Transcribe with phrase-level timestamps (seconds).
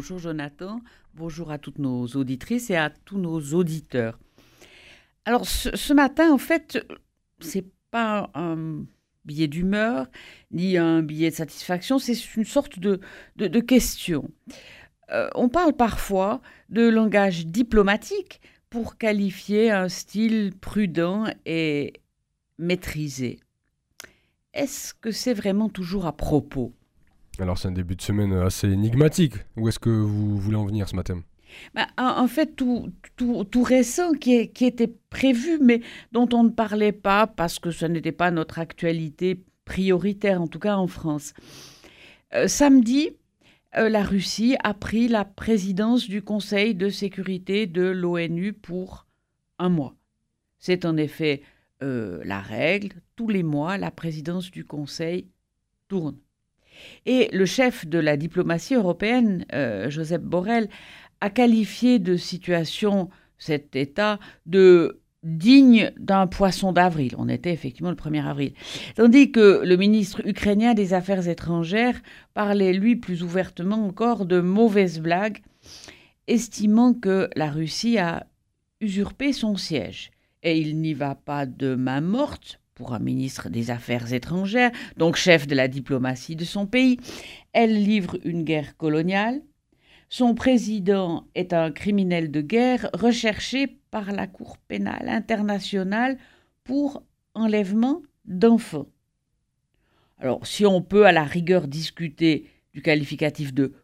[0.00, 0.80] Bonjour Jonathan,
[1.12, 4.18] bonjour à toutes nos auditrices et à tous nos auditeurs.
[5.26, 6.82] Alors ce, matin, en fait,
[7.40, 8.86] c'est pas un
[9.26, 10.06] billet d'humeur
[10.52, 13.02] ni un billet de satisfaction, c'est une sorte de,
[13.36, 14.30] de, question.
[15.10, 16.40] Euh, on parle parfois
[16.70, 18.40] de langage diplomatique
[18.70, 21.92] pour qualifier un style prudent et
[22.56, 23.38] maîtrisé.
[24.54, 26.72] Est-ce que c'est vraiment toujours à propos?
[27.40, 29.34] Alors c'est un début de semaine assez énigmatique.
[29.56, 31.22] Où est-ce que vous voulez en venir ce matin?
[31.74, 35.80] Bah, en, fait, tout, tout, récent qui, était prévu, mais
[36.12, 40.58] dont on ne parlait pas parce que ce n'était pas notre actualité prioritaire, en tout
[40.58, 41.34] cas en France.
[42.34, 43.10] Euh, samedi,
[43.76, 49.06] euh, la Russie a pris la présidence du Conseil de sécurité de l'ONU pour
[49.58, 49.94] un mois.
[50.58, 51.42] C'est en effet
[51.82, 55.28] euh, la règle, tous les mois, la présidence du Conseil
[55.88, 56.16] tourne.
[57.06, 60.68] Et le chef de la diplomatie européenne, euh, Joseph Borrell,
[61.20, 67.14] a qualifié de situation cet État de digne d'un poisson d'avril.
[67.18, 68.54] On était effectivement le 1er avril.
[68.96, 72.00] Tandis que le ministre ukrainien des Affaires étrangères
[72.32, 75.42] parlait, lui, plus ouvertement encore de mauvaises blagues,
[76.26, 78.26] estimant que la Russie a
[78.80, 80.10] usurpé son siège
[80.42, 85.16] et il n'y va pas de main morte pour un ministre des Affaires étrangères, donc
[85.16, 86.96] chef de la diplomatie de son pays.
[87.52, 89.42] Elle livre une guerre coloniale.
[90.08, 96.16] Son président est un criminel de guerre recherché par la Cour pénale internationale
[96.64, 97.02] pour
[97.34, 98.88] enlèvement d'enfants.
[100.18, 103.74] Alors, si on peut à la rigueur discuter du qualificatif de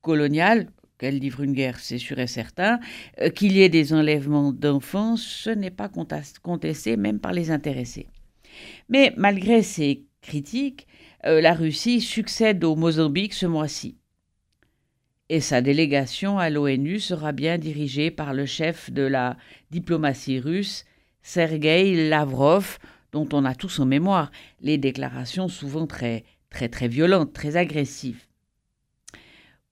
[0.00, 0.66] colonial,
[0.98, 2.80] qu'elle livre une guerre, c'est sûr et certain.
[3.20, 5.88] Euh, qu'il y ait des enlèvements d'enfants, ce n'est pas
[6.42, 8.08] contesté, même par les intéressés.
[8.88, 10.86] Mais malgré ces critiques,
[11.26, 13.96] euh, la Russie succède au Mozambique ce mois-ci.
[15.28, 19.36] Et sa délégation à l'ONU sera bien dirigée par le chef de la
[19.70, 20.84] diplomatie russe,
[21.22, 22.78] Sergei Lavrov,
[23.12, 28.26] dont on a tous en mémoire les déclarations souvent très très très violentes, très agressives.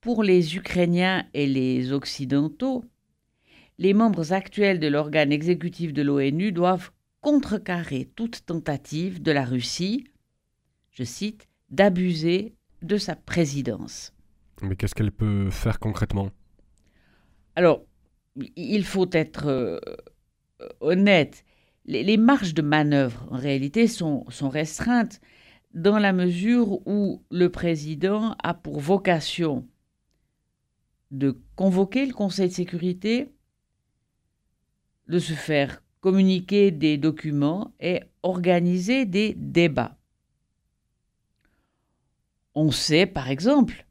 [0.01, 2.85] Pour les Ukrainiens et les Occidentaux,
[3.77, 6.91] les membres actuels de l'organe exécutif de l'ONU doivent
[7.21, 10.05] contrecarrer toute tentative de la Russie,
[10.91, 14.13] je cite, d'abuser de sa présidence.
[14.61, 16.31] Mais qu'est-ce qu'elle peut faire concrètement?
[17.55, 17.83] Alors,
[18.55, 19.79] il faut être euh,
[20.79, 21.43] honnête.
[21.85, 25.19] Les, marges de manœuvre, en réalité, sont restreintes
[25.73, 29.67] dans la mesure où le président a pour vocation
[31.11, 33.33] de convoquer le Conseil de sécurité,
[35.07, 39.97] de se faire communiquer des documents et organiser des débats.
[42.55, 43.85] On sait, par exemple,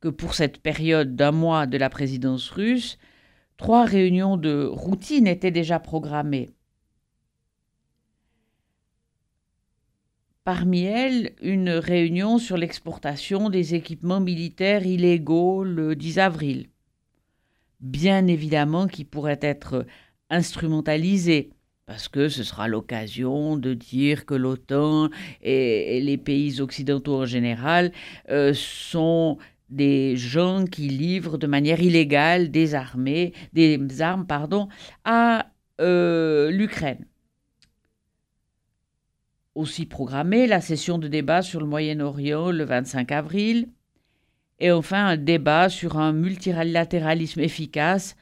[0.00, 2.98] que pour cette période d'un mois de la présidence russe,
[3.56, 6.50] trois réunions de routine étaient déjà programmées.
[10.44, 16.70] Parmi elles, une réunion sur l'exportation des équipements militaires illégaux le 10 avril.
[17.80, 19.84] Bien évidemment qui pourrait être
[20.30, 21.50] instrumentalisé,
[21.86, 25.08] parce que ce sera l'occasion de dire que l'OTAN
[25.40, 27.92] et, les pays occidentaux en général
[28.28, 29.38] euh, sont
[29.70, 34.68] des gens qui livrent de manière illégale des armées, des armes pardon,
[35.04, 35.46] à
[35.80, 37.06] euh, l'Ukraine.
[39.54, 43.68] Aussi programmé la session de débat sur le Moyen-Orient le 25 avril,
[44.60, 48.16] et enfin un débat sur un multilatéralisme efficace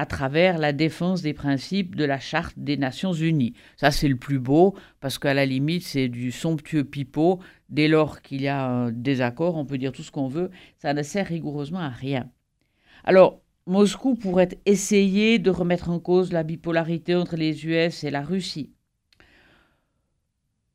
[0.00, 3.52] à travers la défense des principes de la Charte des Nations Unies.
[3.76, 7.38] Ça, c'est le plus beau, parce qu'à la limite, c'est du somptueux pipeau.
[7.68, 10.94] Dès lors qu'il y a un désaccord, on peut dire tout ce qu'on veut, ça
[10.94, 12.30] ne sert rigoureusement à rien.
[13.04, 18.22] Alors, Moscou pourrait essayer de remettre en cause la bipolarité entre les US et la
[18.22, 18.72] Russie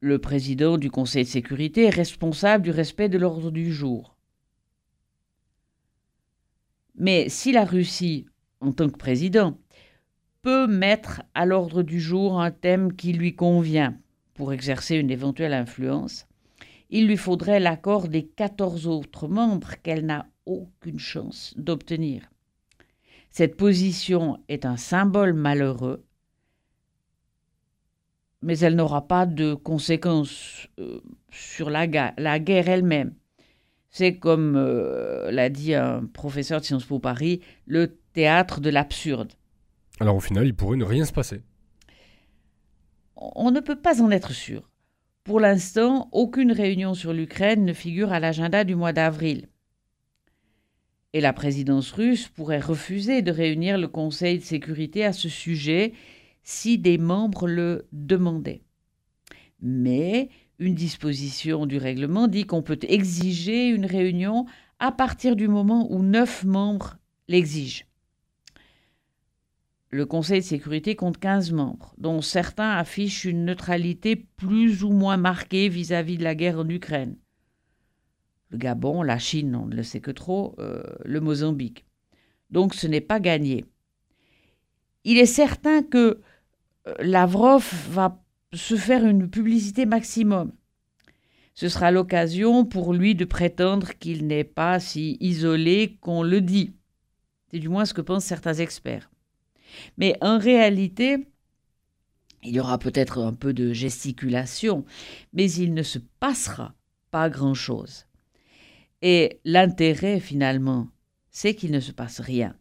[0.02, 4.16] le président du Conseil de sécurité est responsable du respect de l'ordre du jour.
[6.94, 8.28] Mais si la Russie,
[8.62, 9.58] en tant que président,
[10.42, 13.98] peut mettre à l'ordre du jour un thème qui lui convient
[14.34, 16.28] pour exercer une éventuelle influence,
[16.90, 22.30] il lui faudrait l'accord des 14 autres membres qu'elle n'a aucune chance d'obtenir.
[23.30, 26.06] Cette position est un symbole malheureux
[28.46, 31.02] mais elle n'aura pas de conséquences euh,
[31.32, 33.16] sur la, la guerre elle-même.
[33.98, 39.32] C'est comme euh, l'a dit un professeur de Sciences Po Paris, le théâtre de l'absurde.
[40.02, 41.44] Alors au final, il pourrait ne rien se passer.
[43.16, 44.70] On ne peut pas en être sûr.
[45.24, 49.48] Pour l'instant, aucune réunion sur l'Ukraine ne figure à l'agenda du mois d'avril.
[51.14, 55.94] Et la présidence russe pourrait refuser de réunir le Conseil de sécurité à ce sujet
[56.44, 58.66] si des membres le demandaient.
[59.62, 60.28] Mais
[60.60, 64.46] une disposition du règlement dit qu'on peut exiger une réunion
[64.80, 66.98] à partir du moment où neuf membres
[67.28, 67.86] l'exigent.
[69.90, 75.18] Le Conseil de sécurité compte 15 membres, dont certains affichent une neutralité plus ou moins
[75.18, 77.16] marquée vis-à-vis de la guerre en Ukraine.
[78.50, 81.86] Le Gabon, la Chine, on ne le sait que trop, euh, le Mozambique.
[82.50, 83.66] Donc ce n'est pas gagné.
[85.04, 86.20] Il est certain que
[86.88, 88.25] euh, Lavrov va
[88.56, 90.52] se faire une publicité maximum.
[91.54, 96.74] Ce sera l'occasion pour lui de prétendre qu'il n'est pas si isolé qu'on le dit.
[97.50, 99.10] C'est du moins ce que pensent certains experts.
[99.98, 101.28] Mais en réalité,
[102.44, 104.86] il y aura peut-être un peu de gesticulation,
[105.34, 106.76] mais il ne se passera
[107.10, 108.06] pas grand-chose.
[109.02, 110.88] Et l'intérêt, finalement,
[111.32, 112.56] c'est qu'il ne se passe rien.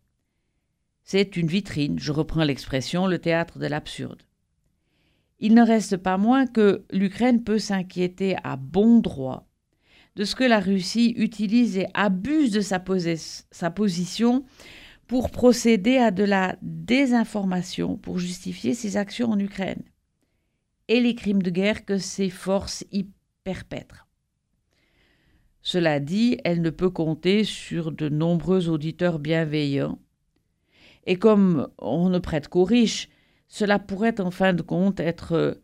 [1.03, 4.23] C'est une vitrine, je reprends l'expression, le théâtre de l'absurde.
[5.41, 9.47] Il ne reste pas moins que l'Ukraine peut s'inquiéter à bon droit
[10.17, 12.79] de ce que la Russie utilise et abuse de sa,
[13.71, 14.45] position
[15.07, 19.83] pour procéder à de la désinformation pour justifier ses actions en Ukraine
[20.89, 23.07] et les crimes de guerre que ses forces y
[23.43, 24.07] perpètrent.
[25.63, 29.99] Cela dit, elle ne peut compter sur de nombreux auditeurs bienveillants.
[31.07, 33.09] Et comme on ne prête qu'aux riches,
[33.49, 35.61] cela pourrait en fin de compte être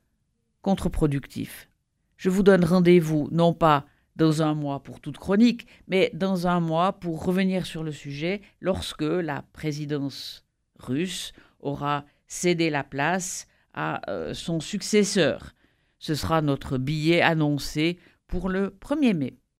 [0.63, 1.69] contre-productif.
[2.17, 3.87] Je vous donne rendez-vous non pas
[4.17, 8.43] dans un mois pour toute chronique, mais dans un mois pour revenir sur le sujet
[8.61, 10.45] lorsque la présidence
[10.79, 15.55] russe aura cédé la place à euh, son successeur.
[15.99, 19.40] Ce sera notre billet annoncé pour le 1er mai.